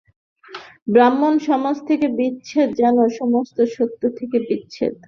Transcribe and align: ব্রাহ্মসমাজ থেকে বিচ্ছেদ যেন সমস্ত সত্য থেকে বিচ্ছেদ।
ব্রাহ্মসমাজ 0.87 1.77
থেকে 1.89 2.07
বিচ্ছেদ 2.17 2.69
যেন 2.81 2.97
সমস্ত 3.19 3.57
সত্য 3.75 4.01
থেকে 4.17 4.37
বিচ্ছেদ। 4.47 4.93